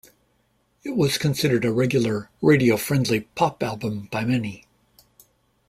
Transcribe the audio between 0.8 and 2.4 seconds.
It was considered a regular